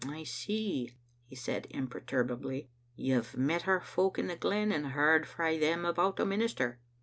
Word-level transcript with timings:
•* 0.01 0.11
I 0.11 0.23
see," 0.23 0.95
he 1.27 1.35
said 1.35 1.67
imper 1.71 2.03
turbably, 2.03 2.69
"you've 2.95 3.37
met 3.37 3.67
our 3.67 3.79
folk 3.81 4.17
in 4.17 4.25
the 4.25 4.35
glen 4.35 4.71
and 4.71 4.87
heard 4.93 5.27
frae 5.27 5.59
them 5.59 5.85
about 5.85 6.15
the 6.15 6.25
minister." 6.25 6.79